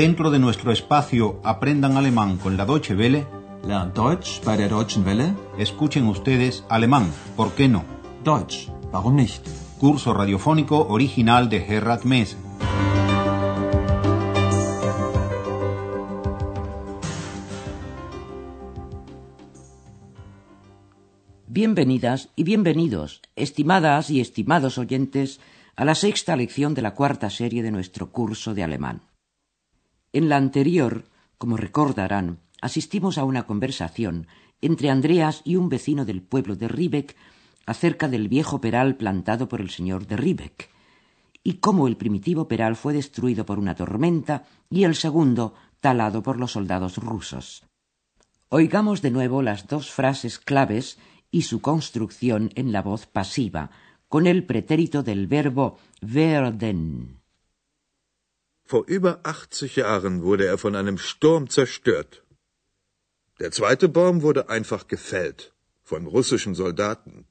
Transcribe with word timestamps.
Dentro 0.00 0.30
de 0.30 0.38
nuestro 0.38 0.72
espacio 0.72 1.42
Aprendan 1.44 1.98
Alemán 1.98 2.38
con 2.38 2.56
la 2.56 2.64
Deutsche 2.64 2.94
Welle, 2.94 3.26
Lernt 3.66 3.94
Deutsch 3.94 4.40
bei 4.42 4.56
der 4.56 4.70
Deutschen 4.70 5.04
Welle? 5.04 5.34
escuchen 5.58 6.08
ustedes 6.08 6.64
alemán, 6.70 7.12
¿por 7.36 7.52
qué 7.52 7.68
no? 7.68 7.84
Deutsch, 8.24 8.70
warum 8.92 9.16
nicht? 9.16 9.46
Curso 9.78 10.14
radiofónico 10.14 10.88
original 10.88 11.50
de 11.50 11.60
Gerhard 11.60 12.04
Mess. 12.04 12.34
Bienvenidas 21.46 22.30
y 22.36 22.44
bienvenidos, 22.44 23.20
estimadas 23.36 24.08
y 24.08 24.22
estimados 24.22 24.78
oyentes, 24.78 25.40
a 25.76 25.84
la 25.84 25.94
sexta 25.94 26.36
lección 26.36 26.72
de 26.72 26.80
la 26.80 26.94
cuarta 26.94 27.28
serie 27.28 27.62
de 27.62 27.70
nuestro 27.70 28.10
curso 28.10 28.54
de 28.54 28.64
alemán. 28.64 29.09
En 30.12 30.28
la 30.28 30.36
anterior, 30.36 31.04
como 31.38 31.56
recordarán, 31.56 32.40
asistimos 32.60 33.16
a 33.16 33.24
una 33.24 33.46
conversación 33.46 34.26
entre 34.60 34.90
Andreas 34.90 35.42
y 35.44 35.56
un 35.56 35.68
vecino 35.68 36.04
del 36.04 36.20
pueblo 36.20 36.56
de 36.56 36.68
Riebeck 36.68 37.16
acerca 37.66 38.08
del 38.08 38.28
viejo 38.28 38.60
peral 38.60 38.96
plantado 38.96 39.48
por 39.48 39.60
el 39.60 39.70
señor 39.70 40.06
de 40.06 40.16
Riebeck, 40.16 40.70
y 41.42 41.54
cómo 41.54 41.86
el 41.86 41.96
primitivo 41.96 42.48
peral 42.48 42.76
fue 42.76 42.92
destruido 42.92 43.46
por 43.46 43.58
una 43.58 43.74
tormenta 43.74 44.44
y 44.68 44.84
el 44.84 44.96
segundo 44.96 45.54
talado 45.80 46.22
por 46.22 46.38
los 46.38 46.52
soldados 46.52 46.98
rusos. 46.98 47.64
Oigamos 48.48 49.00
de 49.02 49.12
nuevo 49.12 49.42
las 49.42 49.68
dos 49.68 49.90
frases 49.90 50.38
claves 50.38 50.98
y 51.30 51.42
su 51.42 51.60
construcción 51.60 52.50
en 52.56 52.72
la 52.72 52.82
voz 52.82 53.06
pasiva, 53.06 53.70
con 54.08 54.26
el 54.26 54.44
pretérito 54.44 55.04
del 55.04 55.28
verbo 55.28 55.78
werden. 56.02 57.19
Vor 58.70 58.84
über 58.86 59.12
80 59.24 59.74
Jahren 59.82 60.22
wurde 60.22 60.44
er 60.46 60.56
von 60.56 60.76
einem 60.76 60.96
Sturm 60.96 61.50
zerstört. 61.50 62.22
Der 63.40 63.50
zweite 63.50 63.88
Baum 63.88 64.22
wurde 64.22 64.48
einfach 64.48 64.86
gefällt 64.86 65.40
von 65.82 66.06
russischen 66.06 66.54
Soldaten. 66.54 67.26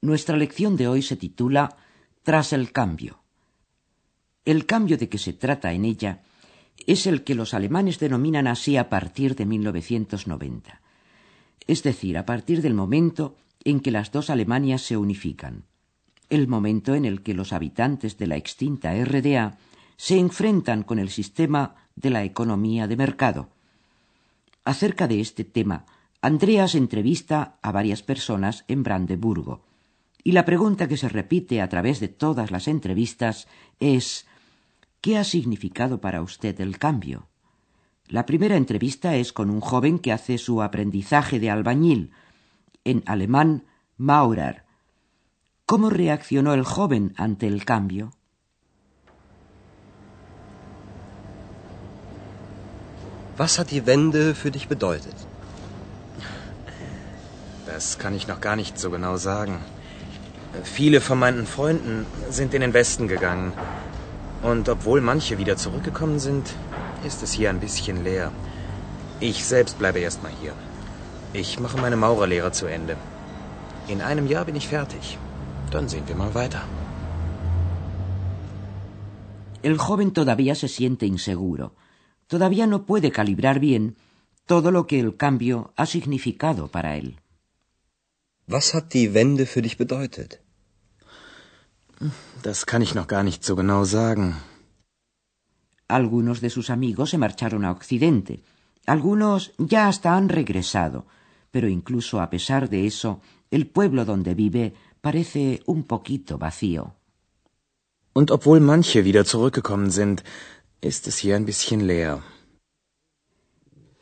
Nuestra 0.00 0.36
lección 0.44 0.78
de 0.78 0.88
hoy 0.88 1.02
se 1.02 1.16
titula 1.24 1.64
Tras 2.22 2.54
el 2.54 2.72
cambio. 2.72 3.12
El 4.52 4.64
cambio 4.72 4.96
de 4.96 5.10
que 5.10 5.18
se 5.18 5.34
trata 5.34 5.68
en 5.74 5.84
ella 5.84 6.22
es 6.86 7.06
el 7.06 7.22
que 7.22 7.34
los 7.34 7.52
alemanes 7.52 7.98
denominan 7.98 8.46
así 8.46 8.78
a 8.78 8.88
partir 8.88 9.36
de 9.36 9.44
1990, 9.44 10.80
es 11.66 11.82
decir, 11.82 12.16
a 12.16 12.24
partir 12.24 12.62
del 12.62 12.72
momento 12.72 13.36
en 13.62 13.80
que 13.80 13.90
las 13.90 14.10
dos 14.10 14.30
Alemanias 14.30 14.80
se 14.80 14.96
unifican, 14.96 15.64
el 16.30 16.48
momento 16.48 16.94
en 16.94 17.04
el 17.04 17.22
que 17.22 17.34
los 17.34 17.52
habitantes 17.52 18.16
de 18.16 18.26
la 18.26 18.36
extinta 18.36 18.88
RDA 18.94 19.58
se 20.02 20.18
enfrentan 20.18 20.82
con 20.82 20.98
el 20.98 21.10
sistema 21.10 21.76
de 21.94 22.10
la 22.10 22.24
economía 22.24 22.88
de 22.88 22.96
mercado. 22.96 23.50
Acerca 24.64 25.06
de 25.06 25.20
este 25.20 25.44
tema, 25.44 25.86
Andreas 26.20 26.74
entrevista 26.74 27.60
a 27.62 27.70
varias 27.70 28.02
personas 28.02 28.64
en 28.66 28.82
Brandeburgo, 28.82 29.62
y 30.24 30.32
la 30.32 30.44
pregunta 30.44 30.88
que 30.88 30.96
se 30.96 31.08
repite 31.08 31.62
a 31.62 31.68
través 31.68 32.00
de 32.00 32.08
todas 32.08 32.50
las 32.50 32.66
entrevistas 32.66 33.46
es 33.78 34.26
¿Qué 35.00 35.18
ha 35.18 35.22
significado 35.22 36.00
para 36.00 36.20
usted 36.20 36.60
el 36.60 36.78
cambio? 36.78 37.28
La 38.08 38.26
primera 38.26 38.56
entrevista 38.56 39.14
es 39.14 39.32
con 39.32 39.50
un 39.50 39.60
joven 39.60 40.00
que 40.00 40.10
hace 40.10 40.36
su 40.36 40.62
aprendizaje 40.62 41.38
de 41.38 41.48
albañil, 41.48 42.10
en 42.82 43.04
alemán 43.06 43.66
Maurer. 43.98 44.64
¿Cómo 45.64 45.90
reaccionó 45.90 46.54
el 46.54 46.64
joven 46.64 47.14
ante 47.16 47.46
el 47.46 47.64
cambio? 47.64 48.10
Was 53.36 53.58
hat 53.58 53.70
die 53.70 53.86
Wende 53.86 54.34
für 54.34 54.50
dich 54.50 54.68
bedeutet? 54.68 55.14
Das 57.66 57.98
kann 57.98 58.14
ich 58.14 58.28
noch 58.28 58.40
gar 58.40 58.56
nicht 58.56 58.78
so 58.78 58.90
genau 58.90 59.16
sagen. 59.16 59.58
Viele 60.64 61.00
von 61.00 61.18
meinen 61.18 61.46
Freunden 61.46 62.06
sind 62.28 62.52
in 62.52 62.60
den 62.60 62.74
Westen 62.74 63.08
gegangen. 63.08 63.52
Und 64.42 64.68
obwohl 64.68 65.00
manche 65.00 65.38
wieder 65.38 65.56
zurückgekommen 65.56 66.18
sind, 66.18 66.52
ist 67.06 67.22
es 67.22 67.32
hier 67.32 67.48
ein 67.48 67.60
bisschen 67.60 68.04
leer. 68.04 68.30
Ich 69.20 69.44
selbst 69.46 69.78
bleibe 69.78 70.00
erstmal 70.00 70.32
hier. 70.40 70.52
Ich 71.32 71.58
mache 71.58 71.78
meine 71.78 71.96
Maurerlehre 71.96 72.52
zu 72.52 72.66
Ende. 72.66 72.96
In 73.88 74.02
einem 74.02 74.26
Jahr 74.26 74.44
bin 74.44 74.56
ich 74.56 74.68
fertig. 74.68 75.18
Dann 75.70 75.88
sehen 75.88 76.06
wir 76.06 76.16
mal 76.16 76.34
weiter. 76.34 76.62
El 79.62 79.76
joven 79.76 80.12
todavía 80.12 80.54
se 80.54 80.68
siente 80.68 81.06
inseguro. 81.06 81.70
Todavía 82.32 82.66
no 82.66 82.86
puede 82.86 83.10
calibrar 83.12 83.60
bien 83.60 83.84
todo 84.46 84.70
lo 84.70 84.86
que 84.86 84.98
el 84.98 85.18
cambio 85.18 85.74
ha 85.76 85.84
significado 85.84 86.68
para 86.68 86.96
él. 86.96 87.20
Was 88.48 88.74
hat 88.74 88.86
die 88.94 89.12
Wende 89.12 89.44
für 89.44 89.60
dich 89.60 89.76
bedeutet? 89.76 90.40
Das 92.42 92.64
kann 92.64 92.80
ich 92.80 92.94
noch 92.94 93.06
gar 93.06 93.22
nicht 93.22 93.44
so 93.44 93.54
genau 93.54 93.84
sagen. 93.84 94.36
Algunos 95.88 96.40
de 96.40 96.48
sus 96.48 96.70
amigos 96.70 97.10
se 97.10 97.18
marcharon 97.18 97.66
a 97.66 97.70
Occidente. 97.70 98.42
Algunos 98.86 99.52
ya 99.58 99.86
hasta 99.88 100.16
han 100.16 100.30
regresado. 100.30 101.04
Pero 101.50 101.68
incluso 101.68 102.22
a 102.22 102.30
pesar 102.30 102.70
de 102.70 102.86
eso, 102.86 103.20
el 103.50 103.66
pueblo 103.66 104.06
donde 104.06 104.32
vive 104.34 104.72
parece 105.02 105.60
un 105.66 105.82
poquito 105.84 106.38
vacío. 106.38 106.94
Und 108.14 108.30
obwohl 108.30 108.60
manche 108.60 109.04
wieder 109.04 109.24
zurückgekommen 109.24 109.90
sind, 109.90 110.22
es 110.82 111.18
hier 111.18 111.36
ein 111.36 111.46
bisschen 111.46 111.86
leer. 111.86 112.22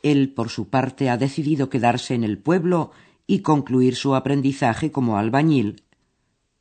Él, 0.03 0.33
por 0.33 0.49
su 0.49 0.69
parte, 0.69 1.09
ha 1.09 1.17
decidido 1.17 1.69
quedarse 1.69 2.15
en 2.15 2.23
el 2.23 2.39
pueblo 2.39 2.91
y 3.27 3.41
concluir 3.41 3.95
su 3.95 4.15
aprendizaje 4.15 4.91
como 4.91 5.17
albañil, 5.17 5.83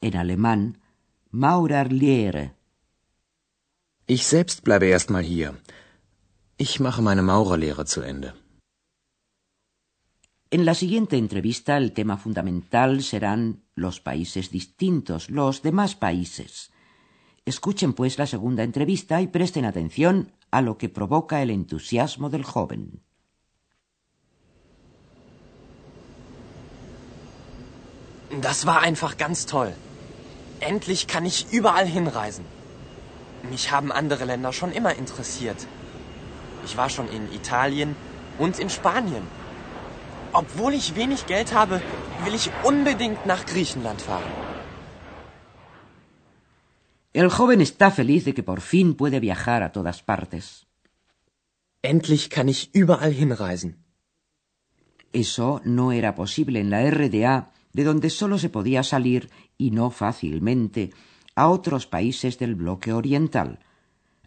en 0.00 0.16
alemán, 0.16 0.78
Maurerlehre. 1.30 2.54
Ich 4.06 4.26
selbst 4.26 4.62
bleibe 4.64 4.88
erstmal 4.88 5.24
hier. 5.24 5.54
Ich 6.58 6.80
mache 6.80 7.00
meine 7.00 7.22
Maurerlehre 7.22 7.84
zu 7.86 8.02
Ende. 8.02 8.34
En 10.50 10.64
la 10.64 10.74
siguiente 10.74 11.16
entrevista 11.16 11.76
el 11.76 11.92
tema 11.92 12.16
fundamental 12.16 13.02
serán 13.02 13.62
los 13.76 14.00
países 14.00 14.50
distintos, 14.50 15.30
los 15.30 15.62
demás 15.62 15.94
países. 15.94 16.72
Escuchen 17.44 17.94
pues 17.94 18.18
la 18.18 18.26
segunda 18.26 18.62
entrevista 18.62 19.20
y 19.20 19.26
presten 19.26 19.64
atención 19.64 20.32
a 20.50 20.60
lo 20.60 20.76
que 20.78 20.88
provoca 20.88 21.42
el 21.42 21.50
entusiasmo 21.50 22.28
del 22.28 22.44
joven. 22.44 23.02
Das 28.40 28.64
war 28.64 28.82
einfach 28.82 29.16
ganz 29.16 29.46
toll. 29.46 29.72
Endlich 30.60 31.06
kann 31.06 31.26
ich 31.26 31.46
überall 31.50 31.86
hinreisen. 31.86 32.44
Mich 33.50 33.72
haben 33.72 33.90
andere 33.90 34.24
Länder 34.24 34.52
schon 34.52 34.72
immer 34.72 34.94
interessiert. 34.94 35.66
Ich 36.64 36.76
war 36.76 36.90
schon 36.90 37.08
in 37.08 37.32
Italien 37.32 37.96
und 38.38 38.58
in 38.58 38.70
Spanien. 38.70 39.22
Obwohl 40.32 40.74
ich 40.74 40.94
wenig 40.94 41.26
Geld 41.26 41.52
habe, 41.54 41.80
will 42.24 42.34
ich 42.34 42.50
unbedingt 42.62 43.26
nach 43.26 43.46
Griechenland 43.46 44.00
fahren. 44.00 44.49
El 47.12 47.28
joven 47.28 47.60
está 47.60 47.90
feliz 47.90 48.24
de 48.24 48.34
que 48.34 48.44
por 48.44 48.60
fin 48.60 48.94
puede 48.94 49.18
viajar 49.18 49.62
a 49.62 49.72
todas 49.72 50.02
partes. 50.02 50.66
Endlich 51.82 52.28
kann 52.28 52.48
ich 52.48 52.70
überall 52.72 53.14
hinreisen. 53.14 53.84
Eso 55.12 55.60
no 55.64 55.90
era 55.90 56.14
posible 56.14 56.60
en 56.60 56.70
la 56.70 56.88
RDA, 56.88 57.52
de 57.72 57.84
donde 57.84 58.10
solo 58.10 58.38
se 58.38 58.48
podía 58.48 58.82
salir, 58.84 59.30
y 59.58 59.72
no 59.72 59.90
fácilmente, 59.90 60.92
a 61.34 61.48
otros 61.48 61.86
países 61.86 62.38
del 62.38 62.54
bloque 62.54 62.92
oriental. 62.92 63.58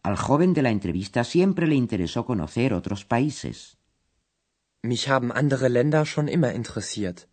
Al 0.01 0.17
joven 0.17 0.53
de 0.53 0.63
la 0.63 0.71
entrevista 0.71 1.23
siempre 1.23 1.67
le 1.67 1.75
interesó 1.75 2.25
conocer 2.25 2.73
otros 2.73 3.05
países. 3.05 3.77
Mich 4.81 5.07
haben 5.07 5.31
andere 5.31 5.69
Länder 5.69 6.05
schon 6.05 6.27
immer 6.27 6.53
interessiert. 6.53 7.29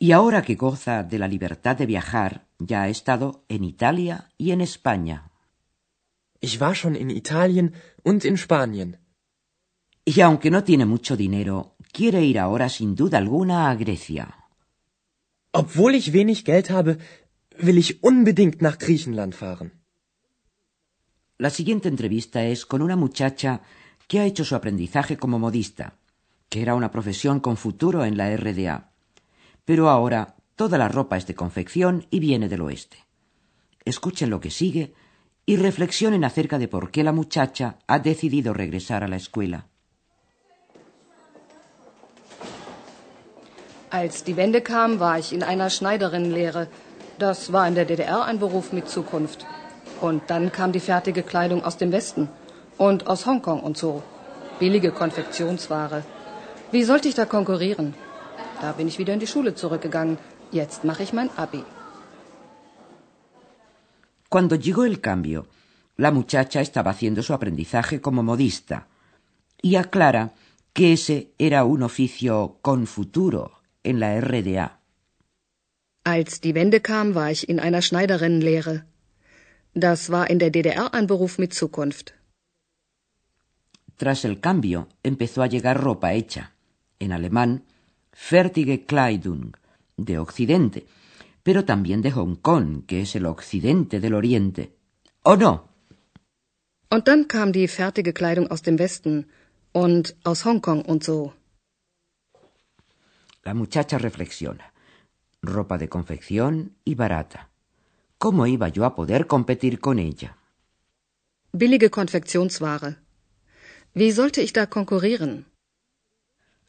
Y 0.00 0.10
ahora 0.10 0.42
que 0.42 0.56
goza 0.56 1.04
de 1.04 1.18
la 1.20 1.28
libertad 1.28 1.76
de 1.76 1.86
viajar, 1.86 2.47
ya 2.58 2.82
ha 2.82 2.88
estado 2.88 3.44
en 3.48 3.64
Italia 3.64 4.30
y 4.36 4.50
en 4.50 4.60
España. 4.60 5.30
Ich 6.40 6.60
war 6.60 6.74
schon 6.74 6.94
in 6.96 7.10
Italien 7.10 7.74
und 8.04 8.24
in 8.24 8.36
Spanien. 8.36 8.98
Y 10.04 10.20
aunque 10.20 10.50
no 10.50 10.64
tiene 10.64 10.86
mucho 10.86 11.16
dinero, 11.16 11.76
quiere 11.92 12.24
ir 12.24 12.38
ahora 12.38 12.68
sin 12.68 12.94
duda 12.94 13.18
alguna 13.18 13.70
a 13.70 13.74
Grecia. 13.74 14.48
Obwohl 15.52 15.94
ich 15.94 16.12
wenig 16.12 16.44
Geld 16.44 16.70
habe, 16.70 16.98
will 17.58 17.78
ich 17.78 18.02
unbedingt 18.02 18.62
nach 18.62 18.78
Griechenland 18.78 19.34
fahren. 19.34 19.72
La 21.36 21.50
siguiente 21.50 21.88
entrevista 21.88 22.44
es 22.44 22.66
con 22.66 22.82
una 22.82 22.96
muchacha 22.96 23.62
que 24.06 24.20
ha 24.20 24.24
hecho 24.24 24.44
su 24.44 24.54
aprendizaje 24.54 25.16
como 25.16 25.38
modista, 25.38 25.98
que 26.48 26.62
era 26.62 26.74
una 26.74 26.90
profesión 26.90 27.40
con 27.40 27.56
futuro 27.56 28.04
en 28.04 28.16
la 28.16 28.34
RDA. 28.36 28.90
Pero 29.64 29.88
ahora 29.88 30.37
toda 30.58 30.76
la 30.76 30.88
ropa 30.88 31.16
es 31.16 31.26
de 31.28 31.36
confección 31.42 31.94
y 32.10 32.18
viene 32.18 32.48
del 32.48 32.62
oeste. 32.62 32.98
Escuchen 33.84 34.28
lo 34.28 34.40
que 34.40 34.50
sigue 34.50 34.92
y 35.46 35.56
reflexionen 35.56 36.24
acerca 36.24 36.58
de 36.58 36.68
por 36.74 36.90
qué 36.90 37.02
la 37.04 37.12
muchacha 37.12 37.76
ha 37.86 37.98
decidido 38.00 38.52
regresar 38.52 39.04
a 39.04 39.08
la 39.08 39.16
escuela. 39.16 39.60
Als 43.90 44.24
die 44.24 44.36
Wende 44.36 44.60
kam, 44.62 44.98
war 44.98 45.18
ich 45.18 45.32
in 45.32 45.42
einer 45.42 45.70
Schneiderinnenlehre. 45.70 46.68
Das 47.18 47.52
war 47.54 47.66
in 47.66 47.74
der 47.74 47.86
DDR 47.86 48.24
ein 48.24 48.38
Beruf 48.38 48.72
mit 48.72 48.86
Zukunft. 48.96 49.46
Und 50.00 50.20
dann 50.30 50.52
kam 50.52 50.72
die 50.72 50.84
fertige 50.90 51.22
Kleidung 51.22 51.64
aus 51.64 51.76
dem 51.78 51.90
Westen 51.92 52.28
und 52.76 53.06
aus 53.06 53.24
Hongkong 53.24 53.60
und 53.60 53.78
so. 53.78 54.02
Billige 54.58 54.90
Konfektionsware. 54.90 56.02
Wie 56.72 56.84
sollte 56.84 57.08
ich 57.08 57.14
da 57.14 57.24
konkurrieren? 57.24 57.94
Da 58.60 58.72
bin 58.72 58.88
ich 58.88 58.98
wieder 58.98 59.14
in 59.14 59.20
die 59.20 59.32
Schule 59.32 59.54
zurückgegangen. 59.54 60.18
Jetzt 60.52 60.84
mache 60.84 61.02
ich 61.02 61.12
mein 61.12 61.30
Abi. 61.36 61.64
Cuando 64.28 64.56
llegó 64.56 64.84
el 64.84 65.00
cambio, 65.00 65.46
la 65.96 66.10
muchacha 66.10 66.60
estaba 66.60 66.90
haciendo 66.90 67.22
su 67.22 67.32
aprendizaje 67.32 68.00
como 68.00 68.22
modista 68.22 68.86
y 69.60 69.76
aclara 69.76 70.32
que 70.72 70.92
ese 70.92 71.32
era 71.38 71.64
un 71.64 71.82
oficio 71.82 72.58
con 72.62 72.86
futuro 72.86 73.60
en 73.82 74.00
la 74.00 74.20
RDA. 74.20 74.78
Als 76.04 76.40
die 76.40 76.54
Wende 76.54 76.80
kam, 76.80 77.14
war 77.14 77.30
ich 77.30 77.48
in 77.48 77.60
einer 77.60 77.82
Schneiderinnenlehre. 77.82 78.84
Das 79.74 80.10
war 80.10 80.30
in 80.30 80.38
der 80.38 80.50
DDR 80.50 80.94
ein 80.94 81.06
Beruf 81.06 81.38
mit 81.38 81.52
Zukunft. 81.52 82.14
Tras 83.96 84.24
el 84.24 84.40
cambio, 84.40 84.88
empezó 85.02 85.42
a 85.42 85.48
llegar 85.48 85.82
ropa 85.82 86.12
hecha, 86.12 86.52
en 86.98 87.12
alemán, 87.12 87.64
fertige 88.12 88.86
Kleidung, 88.86 89.56
de 89.98 90.18
Occidente, 90.18 90.86
pero 91.42 91.64
también 91.64 92.00
de 92.00 92.10
Hong 92.12 92.36
Kong, 92.36 92.86
que 92.86 93.02
es 93.02 93.14
el 93.14 93.26
Occidente 93.26 94.00
del 94.00 94.14
Oriente. 94.14 94.72
¿O 95.22 95.36
no? 95.36 95.68
Und 96.90 97.06
dann 97.06 97.28
kam 97.28 97.52
die 97.52 97.68
fertige 97.68 98.12
Kleidung 98.14 98.46
aus 98.50 98.62
dem 98.62 98.78
Westen 98.78 99.26
und 99.72 100.16
aus 100.24 100.44
Hongkong 100.46 100.82
und 100.86 101.04
so. 101.04 101.34
La 103.44 103.52
muchacha 103.52 103.98
reflexiona. 103.98 104.72
Ropa 105.42 105.76
de 105.78 105.88
confección 105.88 106.76
y 106.84 106.94
barata. 106.94 107.50
¿Cómo 108.18 108.46
iba 108.46 108.68
yo 108.68 108.84
a 108.84 108.94
poder 108.94 109.26
competir 109.26 109.78
con 109.80 109.98
ella? 109.98 110.36
Billige 111.52 111.90
Konfektionsware. 111.90 112.96
Wie 113.94 114.12
sollte 114.12 114.42
ich 114.42 114.52
da 114.52 114.66
konkurrieren? 114.66 115.46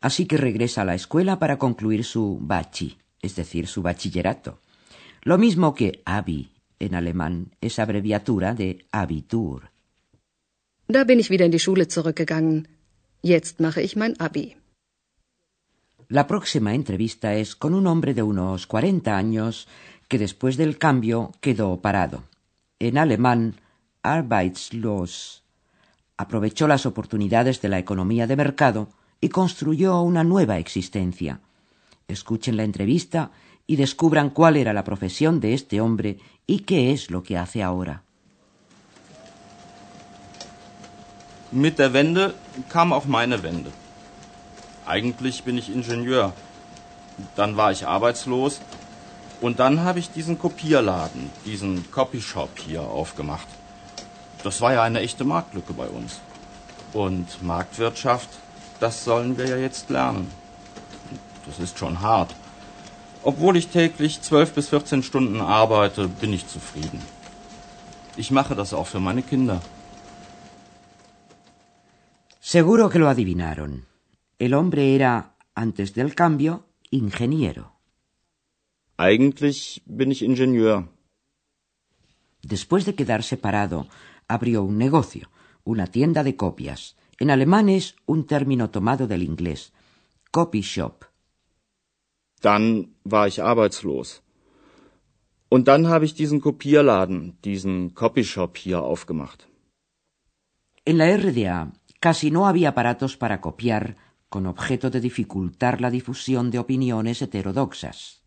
Así 0.02 0.26
que 0.28 0.38
regresa 0.38 0.82
a 0.82 0.86
la 0.86 0.96
escuela 0.96 1.40
para 1.40 1.58
concluir 1.58 2.04
su 2.06 2.38
bachi, 2.42 2.98
es 3.22 3.36
decir, 3.36 3.68
su 3.68 3.82
bachillerato. 3.82 4.60
Lo 5.22 5.38
mismo 5.38 5.74
que 5.74 6.02
Abi 6.06 6.52
en 6.80 6.96
alemán 6.96 7.52
es 7.62 7.78
abreviatura 7.80 8.54
de 8.54 8.86
Abitur. 8.92 9.72
Da 10.88 11.04
bin 11.04 11.20
ich 11.20 11.30
wieder 11.30 11.46
in 11.46 11.52
die 11.52 11.60
Schule 11.60 11.88
zurückgegangen. 11.88 12.68
Jetzt 13.22 13.60
mache 13.60 13.82
ich 13.82 13.96
mein 13.96 14.16
Abi. 14.20 14.56
La 16.08 16.26
próxima 16.26 16.74
entrevista 16.74 17.36
es 17.36 17.56
con 17.56 17.76
un 17.76 17.86
hombre 17.86 18.16
de 18.16 18.24
unos 18.24 18.66
40 18.66 19.16
años 19.16 19.68
que 20.08 20.18
después 20.18 20.58
del 20.58 20.80
cambio 20.80 21.32
quedó 21.40 21.80
parado. 21.82 22.24
En 22.80 22.98
alemán, 22.98 23.58
arbeitslos. 24.02 25.44
Aprovechó 26.18 26.68
las 26.68 26.88
oportunidades 26.88 27.62
de 27.62 27.70
la 27.70 27.78
economía 27.78 28.26
de 28.26 28.36
mercado 28.36 28.90
y 29.22 29.30
construyó 29.30 30.02
una 30.02 30.24
nueva 30.24 30.58
existencia. 30.58 31.42
Escuchen 32.10 32.58
la 32.58 32.64
entrevista 32.64 33.32
y 33.68 33.76
descubran 33.76 34.32
cuál 34.32 34.58
era 34.58 34.74
la 34.74 34.84
profesión 34.84 35.40
de 35.40 35.54
este 35.54 35.80
hombre 35.80 36.18
y 36.48 36.60
qué 36.62 36.92
es 36.92 37.12
lo 37.12 37.22
que 37.22 37.38
hace 37.38 37.62
ahora. 37.64 38.04
Mit 41.52 41.78
der 41.78 41.94
Wende 41.94 42.34
kam 42.70 42.94
auch 42.94 43.06
meine 43.06 43.42
Wende. 43.42 43.72
Eigentlich 44.86 45.44
bin 45.44 45.58
ich 45.58 45.70
Ingenieur. 45.70 46.34
Dann 47.36 47.58
war 47.58 47.72
ich 47.72 47.86
arbeitslos 47.88 48.60
und 49.42 49.60
dann 49.60 49.82
habe 49.82 50.00
ich 50.00 50.10
diesen 50.10 50.38
Kopierladen, 50.40 51.30
diesen 51.46 51.92
Copyshop 51.92 52.58
hier 52.60 52.82
aufgemacht. 52.82 53.48
Das 54.44 54.62
war 54.62 54.74
ja 54.74 54.84
eine 54.84 55.02
echte 55.02 55.26
Marktlücke 55.26 55.74
bei 55.74 55.88
uns. 55.88 56.20
Und 56.94 57.44
Marktwirtschaft, 57.44 58.30
das 58.80 59.04
sollen 59.04 59.38
wir 59.38 59.48
ja 59.48 59.58
jetzt 59.58 59.90
lernen. 59.90 60.28
Das 61.50 61.60
ist 61.66 61.80
schon 61.82 61.96
hart. 62.02 62.32
Obwohl 63.30 63.58
ich 63.58 63.68
täglich 63.78 64.22
zwölf 64.22 64.54
bis 64.58 64.70
14 64.70 65.04
Stunden 65.10 65.42
arbeite, 65.42 66.08
bin 66.22 66.32
ich 66.38 66.48
zufrieden. 66.48 67.02
Ich 68.16 68.30
mache 68.32 68.56
das 68.56 68.74
auch 68.74 68.88
für 68.88 69.00
meine 69.00 69.24
Kinder. 69.24 69.62
Seguro 72.40 72.90
que 72.90 73.00
lo 73.00 73.08
adivinaron. 73.08 73.74
El 74.46 74.54
hombre 74.54 74.84
era, 74.96 75.14
antes 75.54 75.94
del 75.94 76.16
cambio, 76.22 76.54
ingeniero. 76.92 77.66
Eigentlich 78.98 79.82
bin 79.86 80.12
ich 80.12 80.22
Ingenieur. 80.22 80.78
Después 82.44 82.86
de 82.86 82.96
quedarse 82.96 83.38
parado, 83.38 83.88
abrió 84.28 84.64
un 84.64 84.78
negocio, 84.78 85.30
una 85.64 85.88
tienda 85.88 86.24
de 86.24 86.36
copias. 86.36 86.96
En 87.18 87.30
alemán 87.32 87.70
es 87.70 87.96
un 88.06 88.26
término 88.26 88.70
tomado 88.70 89.08
del 89.08 89.24
inglés. 89.24 89.74
Copy 90.32 90.62
shop. 90.62 91.09
Dann 92.42 92.96
war 93.04 93.28
ich 93.28 93.44
arbeitslos. 93.44 94.22
Und 95.50 95.68
dann 95.68 95.88
habe 95.88 96.06
ich 96.06 96.14
diesen 96.14 96.42
Kopierladen, 96.42 97.38
diesen 97.44 97.94
Copyshop 97.96 98.58
hier 98.58 98.82
aufgemacht. 98.84 99.48
En 100.86 100.98
la 100.98 101.08
RDA 101.16 101.72
casi 102.00 102.32
no 102.32 102.48
había 102.48 102.70
aparatos 102.70 103.18
para 103.18 103.42
copiar 103.42 103.96
con 104.30 104.46
objeto 104.46 104.90
de 104.90 105.02
dificultar 105.02 105.82
la 105.82 105.92
difusión 105.92 106.52
de 106.52 106.60
opiniones 106.60 107.22
heterodoxas. 107.22 108.22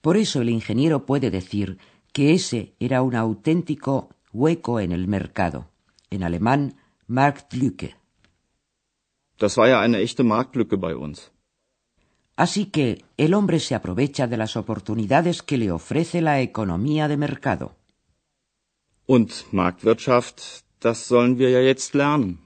Por 0.00 0.16
eso 0.16 0.40
el 0.40 0.48
ingeniero 0.48 1.04
puede 1.04 1.30
decir 1.30 1.78
que 2.12 2.32
ese 2.32 2.74
era 2.80 3.02
un 3.02 3.14
auténtico 3.14 4.08
hueco 4.32 4.80
en 4.80 4.92
el 4.92 5.06
mercado. 5.08 5.68
En 6.10 6.22
alemán, 6.22 6.74
Marktlücke. 7.06 7.96
Das 9.38 9.56
war 9.56 9.68
ja 9.68 9.80
eine 9.80 9.98
echte 9.98 10.24
Marktlücke 10.24 10.76
bei 10.76 10.96
uns. 10.96 11.30
Así 12.40 12.64
que 12.74 13.04
el 13.18 13.34
hombre 13.34 13.60
se 13.60 13.74
aprovecha 13.74 14.26
de 14.26 14.38
las 14.38 14.56
oportunidades 14.56 15.42
que 15.42 15.58
le 15.58 15.70
ofrece 15.70 16.22
la 16.22 16.40
economía 16.40 17.06
de 17.06 17.18
mercado. 17.18 17.76
Und 19.04 19.30
Marktwirtschaft, 19.52 20.38
das 20.80 21.06
sollen 21.06 21.36
wir 21.38 21.50
ja 21.50 21.60
jetzt 21.60 21.94
lernen. 21.94 22.38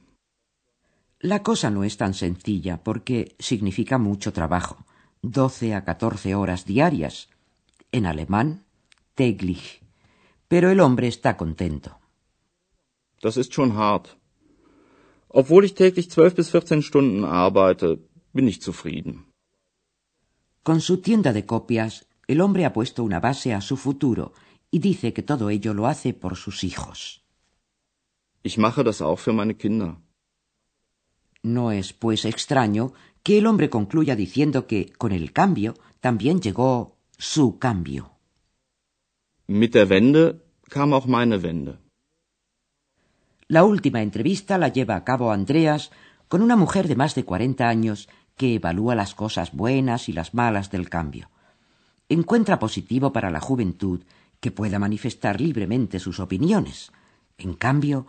La 1.21 1.45
cosa 1.45 1.71
no 1.71 1.85
es 1.85 1.97
tan 1.97 2.13
sencilla 2.13 2.83
porque 2.83 3.37
significa 3.39 3.97
mucho 3.99 4.33
trabajo, 4.33 4.85
12 5.23 5.75
a 5.75 5.85
14 5.85 6.35
horas 6.35 6.65
diarias. 6.65 7.29
En 7.93 8.07
alemán, 8.07 8.65
täglich. 9.15 9.81
Pero 10.49 10.71
el 10.71 10.81
hombre 10.81 11.07
está 11.07 11.37
contento. 11.37 11.91
Das 13.23 13.37
ist 13.37 13.55
schon 13.55 13.77
hart. 13.77 14.17
Obwohl 15.29 15.65
ich 15.65 15.75
täglich 15.75 16.11
zwölf 16.11 16.35
bis 16.35 16.51
14 16.51 16.83
Stunden 16.83 17.25
arbeite, 17.25 18.01
bin 18.33 18.49
ich 18.49 18.61
zufrieden. 18.61 19.27
Con 20.65 20.81
su 20.81 21.03
tienda 21.03 21.35
de 21.35 21.45
copias, 21.45 22.07
el 22.27 22.41
hombre 22.41 22.65
ha 22.65 22.73
puesto 22.73 23.05
una 23.05 23.21
base 23.21 23.53
a 23.53 23.61
su 23.61 23.77
futuro 23.77 24.33
y 24.71 24.79
dice 24.79 25.13
que 25.13 25.23
todo 25.23 25.51
ello 25.51 25.75
lo 25.75 25.87
hace 25.87 26.15
por 26.15 26.37
sus 26.37 26.65
hijos. 26.65 27.23
Ich 28.43 28.57
mache 28.57 28.83
das 28.83 29.03
auch 29.03 29.21
für 29.21 29.35
meine 29.35 29.55
Kinder. 29.57 29.97
No 31.43 31.71
es, 31.71 31.93
pues, 31.93 32.25
extraño 32.25 32.95
que 33.23 33.37
el 33.37 33.47
hombre 33.47 33.69
concluya 33.69 34.17
diciendo 34.17 34.67
que, 34.67 34.91
con 34.97 35.13
el 35.13 35.33
cambio, 35.33 35.75
también 36.01 36.41
llegó 36.41 36.97
su 37.19 37.59
cambio. 37.59 38.13
Mit 39.47 39.75
der 39.75 39.91
Wende 39.91 40.41
kam 40.71 40.95
auch 40.95 41.07
meine 41.07 41.43
Wende. 41.43 41.79
La 43.49 43.65
última 43.65 44.01
entrevista 44.01 44.57
la 44.57 44.69
lleva 44.69 44.97
a 44.97 45.05
cabo 45.05 45.31
Andreas 45.31 45.91
con 46.29 46.41
una 46.41 46.57
mujer 46.57 46.89
de 46.89 46.97
más 46.97 47.15
de 47.15 47.27
40 47.27 47.69
años 47.69 48.09
que 48.37 48.57
evalúa 48.57 48.95
las 48.95 49.15
cosas 49.15 49.53
buenas 49.53 50.09
y 50.09 50.13
las 50.13 50.35
malas 50.35 50.71
del 50.71 50.89
cambio. 50.89 51.31
Encuentra 52.09 52.59
positivo 52.59 53.13
para 53.13 53.31
la 53.31 53.41
juventud 53.41 54.05
que 54.41 54.51
pueda 54.51 54.79
manifestar 54.79 55.41
libremente 55.41 55.99
sus 56.01 56.21
opiniones. 56.21 56.93
En 57.39 57.55
cambio, 57.55 58.07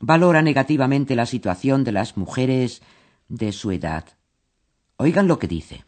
valora 0.00 0.42
negativamente 0.42 1.14
la 1.16 1.26
situación 1.26 1.84
de 1.84 1.92
las 1.92 2.16
mujeres 2.16 2.82
de 3.28 3.52
su 3.52 3.70
edad. 3.70 4.04
Oigan 4.96 5.28
lo 5.28 5.38
que 5.38 5.48
dice. 5.48 5.84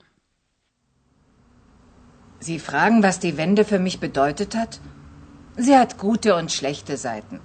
Sie 2.40 2.58
fragen, 2.58 3.02
was 3.02 3.18
die 3.18 3.36
Wende 3.36 3.64
für 3.64 3.78
mich 3.78 3.98
bedeutet 3.98 4.54
hat? 4.54 4.80
Sie 5.56 5.74
hat 5.74 5.96
gute 5.96 6.36
und 6.36 6.52
schlechte 6.52 6.96
Seiten. 6.96 7.40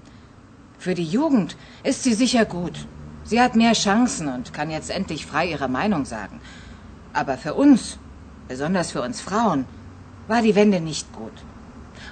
Für 0.77 0.95
die 0.95 1.05
Jugend 1.05 1.55
ist 1.83 2.03
sie 2.03 2.13
sicher 2.13 2.45
gut. 2.45 2.87
Sie 3.23 3.39
hat 3.39 3.55
mehr 3.55 3.73
Chancen 3.73 4.27
und 4.27 4.53
kann 4.53 4.69
jetzt 4.71 4.89
endlich 4.89 5.25
frei 5.25 5.45
ihre 5.51 5.67
Meinung 5.67 6.05
sagen. 6.05 6.41
Aber 7.13 7.37
für 7.37 7.53
uns, 7.53 7.97
besonders 8.47 8.91
für 8.91 9.01
uns 9.01 9.21
Frauen, 9.21 9.65
war 10.27 10.41
die 10.41 10.55
Wende 10.55 10.79
nicht 10.79 11.11
gut. 11.13 11.37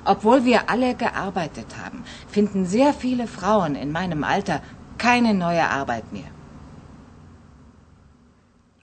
Obwohl 0.05 0.45
wir 0.45 0.69
alle 0.69 0.95
gearbeitet 0.95 1.77
haben, 1.83 2.03
finden 2.27 2.65
sehr 2.65 2.93
viele 2.93 3.27
Frauen 3.27 3.75
in 3.75 3.91
meinem 3.91 4.23
Alter 4.23 4.61
keine 4.97 5.33
neue 5.33 5.67
Arbeit 5.69 6.11
mehr. 6.13 6.31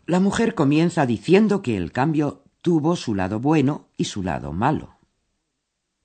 La 0.07 0.21
mujer 0.21 0.55
comienza 0.55 1.05
diciendo 1.05 1.63
que 1.63 1.77
el 1.77 1.91
cambio 1.91 2.43
tuvo 2.63 2.95
su 2.95 3.15
lado 3.15 3.41
bueno 3.41 3.87
y 3.97 4.05
su 4.05 4.23
lado 4.23 4.53
malo. 4.53 4.89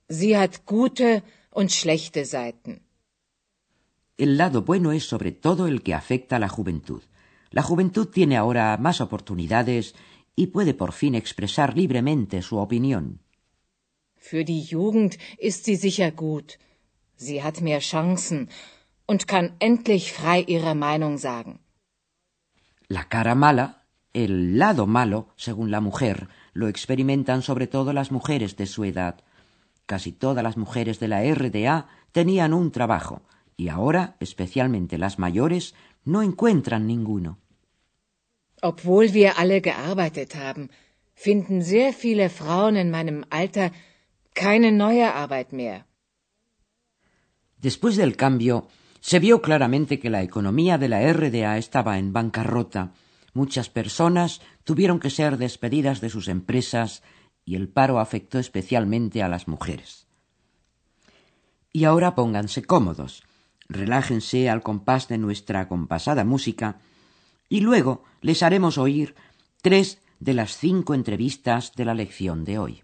Sie 0.10 0.38
hat 0.38 0.66
gute 0.66 1.24
und 1.51 1.72
schlechte 1.72 2.25
Seiten. 2.25 2.82
El 4.22 4.38
lado 4.38 4.62
bueno 4.62 4.92
es 4.92 5.10
sobre 5.10 5.32
todo 5.32 5.66
el 5.66 5.82
que 5.82 5.96
afecta 5.96 6.36
a 6.36 6.40
la 6.40 6.48
juventud. 6.48 7.01
La 7.50 7.63
juventud 7.63 8.06
tiene 8.06 8.38
ahora 8.38 8.78
más 8.78 9.01
oportunidades 9.01 9.96
y 10.36 10.48
puede 10.54 10.75
por 10.75 10.92
fin 10.92 11.16
expresar 11.16 11.75
libremente 11.75 12.44
su 12.44 12.58
opinión. 12.58 13.22
Für 14.16 14.46
die 14.46 14.63
Jugend 14.63 15.18
ist 15.40 15.66
sie 15.66 15.75
sicher 15.75 16.12
gut. 16.12 16.60
Sie 17.16 17.42
hat 17.42 17.62
mehr 17.62 17.80
Chancen 17.80 18.50
und 19.08 19.25
kann 19.25 19.56
endlich 19.58 20.13
frei 20.13 20.46
ihre 20.48 20.75
Meinung 20.75 21.18
sagen. 21.18 21.62
La 22.90 23.06
cara 23.10 23.34
mala, 23.34 23.88
el 24.13 24.60
lado 24.60 24.86
malo, 24.86 25.30
según 25.36 25.72
la 25.72 25.82
mujer, 25.82 26.28
lo 26.54 26.68
experimentan 26.68 27.42
sobre 27.42 27.66
todo 27.66 27.92
las 27.92 28.12
mujeres 28.12 28.56
de 28.56 28.68
su 28.68 28.84
edad. 28.84 29.16
Casi 29.88 30.12
todas 30.12 30.44
las 30.44 30.58
mujeres 30.58 31.00
de 31.00 31.08
la 31.08 31.24
RDA 31.24 31.88
tenían 32.12 32.54
un 32.54 32.72
trabajo, 32.72 33.24
y 33.62 33.70
ahora, 33.70 34.15
especialmente 34.20 34.98
las 34.98 35.20
mayores, 35.20 35.75
no 36.03 36.24
encuentran 36.24 36.88
ninguno. 36.88 37.38
Obwohl 38.63 39.12
wir 39.13 39.34
alle 39.38 39.62
gearbeitet 39.62 40.34
haben, 40.34 40.72
finden 41.13 41.62
sehr 41.62 41.94
viele 41.94 42.30
Frauen 42.30 42.75
in 42.75 42.89
meinem 42.89 43.24
Alter 43.30 43.72
keine 44.34 44.72
neue 44.72 45.13
Arbeit 45.13 45.53
mehr. 45.53 45.86
Después 47.58 47.98
del 47.98 48.15
cambio, 48.15 48.68
se 49.00 49.20
vio 49.20 49.44
claramente 49.44 50.00
que 50.00 50.10
la 50.10 50.24
economía 50.24 50.80
de 50.80 50.89
la 50.89 51.13
RDA 51.13 51.60
estaba 51.60 52.00
en 52.00 52.13
bancarrota. 52.13 52.94
Muchas 53.36 53.70
personas 53.70 54.41
tuvieron 54.63 55.00
que 55.00 55.12
ser 55.12 55.38
despedidas 55.38 56.01
de 56.01 56.10
sus 56.10 56.27
empresas 56.30 57.03
y 57.46 57.53
el 57.53 57.70
paro 57.70 58.00
afectó 58.00 58.39
especialmente 58.39 59.22
a 59.22 59.30
las 59.30 59.48
mujeres. 59.48 60.08
Y 61.72 61.84
ahora 61.84 62.15
pónganse 62.15 62.63
cómodos, 62.63 63.24
relájense 63.72 64.50
al 64.50 64.62
compás 64.62 65.08
de 65.08 65.18
nuestra 65.18 65.68
compasada 65.68 66.24
música 66.24 66.80
y 67.50 67.62
luego 67.62 68.04
les 68.22 68.44
haremos 68.44 68.78
oír 68.78 69.16
tres 69.62 70.00
de 70.20 70.34
las 70.34 70.58
cinco 70.58 70.94
entrevistas 70.94 71.74
de 71.75 71.86
la 71.86 71.94
lección 71.94 72.44
de 72.44 72.60
hoy. 72.60 72.84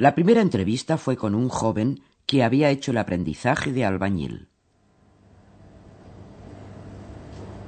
La 0.00 0.14
primera 0.14 0.40
entrevista 0.40 0.96
fue 0.96 1.16
con 1.16 1.34
un 1.34 1.48
joven 1.48 2.00
que 2.24 2.44
había 2.44 2.70
hecho 2.70 2.92
el 2.92 2.98
aprendizaje 2.98 3.72
de 3.72 3.84
albañil. 3.84 4.46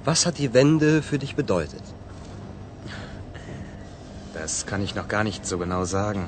Was 0.05 0.27
hat 0.27 0.39
die 0.39 0.55
Wende 0.55 1.03
für 1.03 1.19
dich 1.19 1.35
bedeutet? 1.35 1.83
Das 4.33 4.65
kann 4.65 4.81
ich 4.81 4.95
noch 4.95 5.09
gar 5.09 5.25
nicht 5.25 5.45
so 5.45 5.59
genau 5.59 5.85
sagen. 5.85 6.27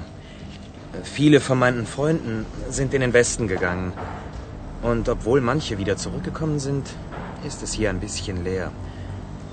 Viele 1.05 1.39
von 1.39 1.61
meinen 1.61 1.87
Freunden 1.87 2.47
sind 2.69 2.95
in 2.95 3.03
den 3.03 3.13
Westen 3.13 3.47
gegangen. 3.47 3.93
Und 4.83 5.09
obwohl 5.09 5.41
manche 5.41 5.79
wieder 5.79 5.97
zurückgekommen 5.97 6.59
sind, 6.59 6.85
ist 7.47 7.63
es 7.63 7.73
hier 7.73 7.91
ein 7.91 8.01
bisschen 8.01 8.43
leer. 8.43 8.73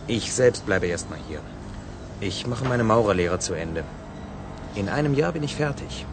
Ich 0.07 0.33
selbst 0.33 0.65
bleibe 0.65 0.87
erstmal 0.87 1.19
hier. 1.27 1.41
Ich 2.21 2.47
mache 2.47 2.65
meine 2.65 2.83
Maurerlehre 2.83 3.37
zu 3.37 3.53
Ende. 3.53 3.83
In 4.73 4.89
einem 4.89 5.13
Jahr 5.13 5.33
bin 5.33 5.43
ich 5.43 5.55
fertig. 5.55 6.07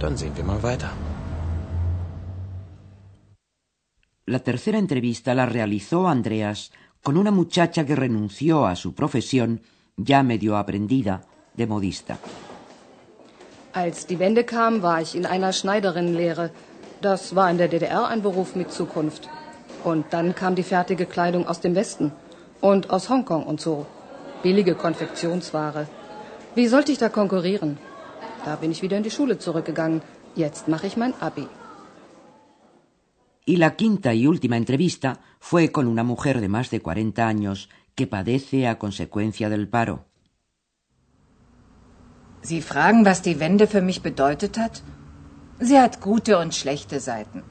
Dann 0.00 0.16
sehen 0.16 0.34
wir 0.36 0.44
mal 0.44 0.62
weiter. 0.62 0.90
La 4.26 4.38
tercera 4.38 4.78
entrevista 4.78 5.34
la 5.34 5.46
realizó 5.46 6.08
Andreas 6.08 6.70
con 7.02 7.16
una 7.16 7.30
muchacha 7.30 7.84
que 7.84 7.96
renunció 7.96 8.66
a 8.66 8.76
su 8.76 8.94
profesión, 8.94 9.60
ya 9.96 10.22
medio 10.22 10.56
aprendida, 10.56 11.22
de 11.54 11.66
modista. 11.66 12.18
Als 13.72 14.06
die 14.06 14.18
Wende 14.18 14.44
kam, 14.44 14.82
war 14.82 15.00
ich 15.00 15.14
in 15.14 15.26
einer 15.26 15.52
Schneiderinnenlehre. 15.52 16.50
Das 17.00 17.34
war 17.34 17.50
in 17.50 17.58
der 17.58 17.68
DDR 17.68 18.08
ein 18.08 18.22
Beruf 18.22 18.56
mit 18.56 18.72
Zukunft. 18.72 19.28
Und 19.84 20.06
dann 20.10 20.34
kam 20.34 20.54
die 20.54 20.62
fertige 20.62 21.06
Kleidung 21.06 21.46
aus 21.46 21.60
dem 21.60 21.74
Westen 21.74 22.12
und 22.60 22.90
aus 22.90 23.08
Hongkong 23.08 23.44
und 23.44 23.60
so. 23.60 23.86
Billige 24.42 24.74
Konfektionsware. 24.74 25.86
Wie 26.54 26.66
sollte 26.66 26.92
ich 26.92 26.98
da 26.98 27.08
konkurrieren? 27.08 27.78
Da 28.44 28.56
bin 28.56 28.70
ich 28.70 28.82
wieder 28.82 28.96
in 28.96 29.02
die 29.02 29.10
Schule 29.10 29.38
zurückgegangen. 29.38 30.02
Jetzt 30.34 30.68
mache 30.68 30.86
ich 30.86 30.96
mein 30.96 31.14
Abi. 31.20 31.46
Y 33.46 33.56
la 33.56 33.70
quinta 33.76 34.14
y 34.14 34.26
última 34.26 34.56
entrevista 34.56 35.18
fue 35.40 35.72
con 35.72 35.86
una 35.86 36.04
mujer 36.04 36.40
de 36.40 36.48
más 36.48 36.70
de 36.70 36.80
40 36.80 37.26
años 37.26 37.68
que 37.96 38.06
padece 38.06 38.68
a 38.68 38.78
consecuencia 38.78 39.48
del 39.48 39.68
paro. 39.68 40.04
Sie 42.42 42.62
fragen, 42.62 43.04
was 43.04 43.22
die 43.22 43.38
Wende 43.40 43.66
für 43.66 43.82
mich 43.82 44.02
bedeutet 44.02 44.56
hat? 44.56 44.82
Sie 45.58 45.78
hat 45.78 46.00
gute 46.00 46.38
und 46.38 46.54
schlechte 46.54 47.00
Seiten. 47.00 47.42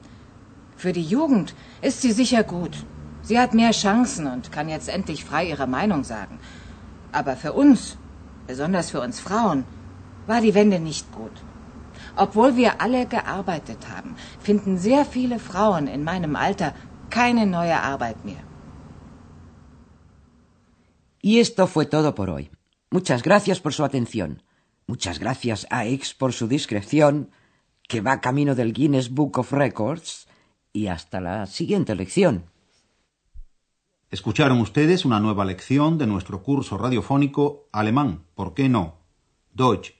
Für 0.76 0.92
die 0.92 1.04
Jugend 1.04 1.54
ist 1.82 2.00
sie 2.02 2.12
sicher 2.12 2.42
gut. 2.42 2.74
Sie 3.22 3.38
hat 3.38 3.54
mehr 3.54 3.70
Chancen 3.70 4.26
und 4.26 4.50
kann 4.50 4.68
jetzt 4.68 4.88
endlich 4.88 5.24
frei 5.24 5.44
ihre 5.50 5.66
Meinung 5.66 6.02
sagen. 6.02 6.40
Aber 7.12 7.36
für 7.36 7.52
uns, 7.52 7.98
besonders 8.46 8.90
für 8.90 9.00
uns 9.00 9.20
Frauen, 9.20 9.64
war 10.30 10.40
die 10.40 10.54
Wende 10.60 10.78
nicht 10.90 11.06
gut. 11.20 11.36
Obwohl 12.24 12.50
wir 12.60 12.70
alle 12.84 13.02
gearbeitet 13.16 13.80
haben, 13.92 14.10
finden 14.46 14.78
sehr 14.78 15.04
viele 15.04 15.38
Frauen 15.38 15.86
in 15.96 16.02
meinem 16.10 16.34
Alter 16.36 16.70
keine 17.16 17.44
neue 17.46 17.78
Arbeit 17.92 18.24
mehr. 18.24 18.44
Y 21.22 21.40
esto 21.40 21.66
fue 21.66 21.86
todo 21.86 22.14
por 22.14 22.30
hoy. 22.30 22.50
Muchas 22.90 23.22
gracias 23.22 23.60
por 23.60 23.72
su 23.72 23.84
atención. 23.84 24.42
Muchas 24.86 25.18
gracias 25.18 25.66
a 25.70 25.84
X 25.86 26.14
por 26.14 26.32
su 26.32 26.48
discreción, 26.48 27.30
que 27.88 28.00
va 28.00 28.20
camino 28.20 28.54
del 28.54 28.72
Guinness 28.72 29.10
Book 29.10 29.38
of 29.38 29.52
Records. 29.52 30.26
Y 30.72 30.86
hasta 30.86 31.20
la 31.20 31.46
siguiente 31.46 31.94
lección. 31.94 32.44
Escucharon 34.10 34.60
ustedes 34.60 35.04
una 35.04 35.20
nueva 35.20 35.44
lección 35.44 35.98
de 35.98 36.06
nuestro 36.06 36.42
curso 36.42 36.78
radiofónico 36.78 37.68
Alemán, 37.70 38.24
¿por 38.34 38.54
qué 38.54 38.68
no? 38.68 38.96
Deutsch, 39.52 39.99